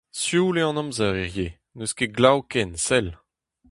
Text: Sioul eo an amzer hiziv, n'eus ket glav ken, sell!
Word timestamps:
Sioul 0.21 0.57
eo 0.61 0.69
an 0.69 0.81
amzer 0.81 1.15
hiziv, 1.21 1.53
n'eus 1.75 1.93
ket 1.97 2.15
glav 2.17 2.39
ken, 2.51 2.71
sell! 2.85 3.09